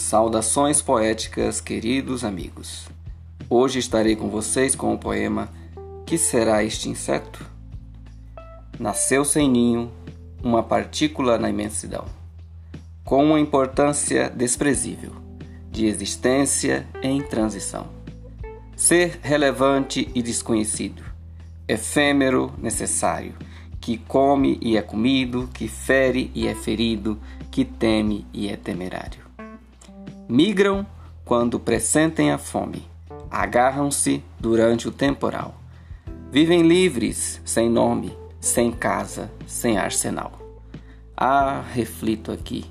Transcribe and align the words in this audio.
Saudações 0.00 0.82
poéticas, 0.82 1.60
queridos 1.60 2.24
amigos. 2.24 2.88
Hoje 3.48 3.78
estarei 3.78 4.16
com 4.16 4.28
vocês 4.28 4.74
com 4.74 4.92
o 4.94 4.98
poema 4.98 5.48
Que 6.04 6.18
será 6.18 6.64
este 6.64 6.88
inseto? 6.88 7.46
Nasceu 8.78 9.24
sem 9.24 9.48
ninho, 9.48 9.92
uma 10.42 10.64
partícula 10.64 11.38
na 11.38 11.50
imensidão, 11.50 12.06
com 13.04 13.22
uma 13.24 13.38
importância 13.38 14.28
desprezível, 14.30 15.12
de 15.70 15.86
existência 15.86 16.88
em 17.02 17.22
transição. 17.22 17.86
Ser 18.74 19.20
relevante 19.22 20.10
e 20.12 20.22
desconhecido, 20.22 21.04
efêmero, 21.68 22.52
necessário, 22.58 23.34
que 23.80 23.98
come 23.98 24.58
e 24.60 24.76
é 24.76 24.82
comido, 24.82 25.48
que 25.52 25.68
fere 25.68 26.32
e 26.34 26.48
é 26.48 26.54
ferido, 26.54 27.20
que 27.50 27.64
teme 27.64 28.26
e 28.32 28.48
é 28.48 28.56
temerário. 28.56 29.19
Migram 30.30 30.86
quando 31.24 31.58
pressentem 31.58 32.30
a 32.30 32.38
fome, 32.38 32.88
agarram-se 33.28 34.22
durante 34.38 34.86
o 34.86 34.92
temporal. 34.92 35.56
Vivem 36.30 36.62
livres, 36.62 37.40
sem 37.44 37.68
nome, 37.68 38.16
sem 38.38 38.70
casa, 38.70 39.28
sem 39.44 39.76
arsenal. 39.76 40.30
Ah, 41.16 41.64
reflito 41.72 42.30
aqui. 42.30 42.64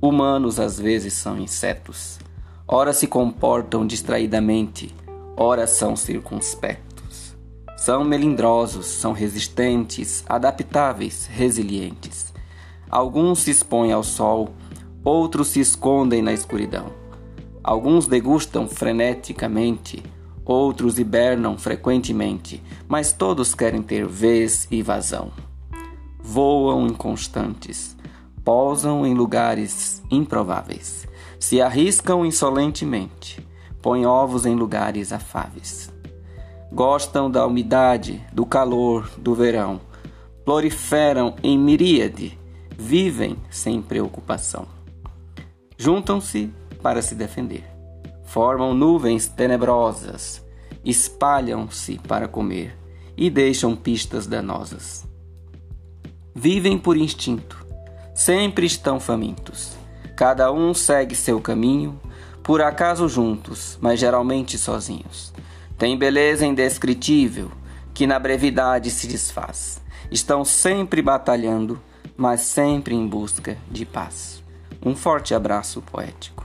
Humanos 0.00 0.60
às 0.60 0.78
vezes 0.78 1.14
são 1.14 1.36
insetos. 1.36 2.20
Ora 2.64 2.92
se 2.92 3.08
comportam 3.08 3.84
distraidamente, 3.84 4.94
ora 5.36 5.66
são 5.66 5.96
circunspectos. 5.96 7.34
São 7.76 8.04
melindrosos, 8.04 8.86
são 8.86 9.12
resistentes, 9.12 10.22
adaptáveis, 10.28 11.26
resilientes. 11.26 12.32
Alguns 12.88 13.40
se 13.40 13.50
expõem 13.50 13.92
ao 13.92 14.04
sol, 14.04 14.54
outros 15.04 15.48
se 15.48 15.60
escondem 15.60 16.22
na 16.22 16.32
escuridão. 16.32 16.86
Alguns 17.62 18.06
degustam 18.06 18.66
freneticamente, 18.66 20.02
outros 20.44 20.98
hibernam 20.98 21.56
frequentemente, 21.58 22.62
mas 22.88 23.12
todos 23.12 23.54
querem 23.54 23.82
ter 23.82 24.06
vez 24.06 24.66
e 24.70 24.82
vazão. 24.82 25.30
Voam 26.20 26.86
inconstantes, 26.86 27.96
pousam 28.42 29.06
em 29.06 29.14
lugares 29.14 30.02
improváveis, 30.10 31.06
se 31.38 31.60
arriscam 31.60 32.24
insolentemente, 32.24 33.46
põem 33.82 34.06
ovos 34.06 34.46
em 34.46 34.54
lugares 34.54 35.12
afáveis. 35.12 35.92
Gostam 36.72 37.30
da 37.30 37.46
umidade, 37.46 38.20
do 38.32 38.44
calor, 38.44 39.10
do 39.18 39.34
verão, 39.34 39.80
proliferam 40.44 41.34
em 41.42 41.58
miríade, 41.58 42.38
vivem 42.76 43.36
sem 43.50 43.80
preocupação. 43.80 44.66
Juntam-se 45.76 46.52
para 46.82 47.02
se 47.02 47.14
defender. 47.14 47.64
Formam 48.24 48.74
nuvens 48.74 49.26
tenebrosas, 49.26 50.44
espalham-se 50.84 51.98
para 51.98 52.28
comer 52.28 52.76
e 53.16 53.30
deixam 53.30 53.74
pistas 53.74 54.26
danosas. 54.26 55.04
Vivem 56.34 56.78
por 56.78 56.96
instinto, 56.96 57.64
sempre 58.14 58.66
estão 58.66 59.00
famintos. 59.00 59.76
Cada 60.16 60.52
um 60.52 60.74
segue 60.74 61.14
seu 61.14 61.40
caminho, 61.40 62.00
por 62.42 62.60
acaso 62.60 63.08
juntos, 63.08 63.78
mas 63.80 63.98
geralmente 63.98 64.58
sozinhos. 64.58 65.32
Tem 65.78 65.96
beleza 65.96 66.46
indescritível, 66.46 67.50
que 67.92 68.06
na 68.06 68.18
brevidade 68.18 68.90
se 68.90 69.06
desfaz. 69.06 69.80
Estão 70.10 70.44
sempre 70.44 71.00
batalhando, 71.02 71.80
mas 72.16 72.42
sempre 72.42 72.94
em 72.94 73.06
busca 73.06 73.56
de 73.70 73.84
paz. 73.84 74.43
Um 74.84 74.94
forte 74.94 75.34
abraço 75.34 75.80
poético. 75.80 76.43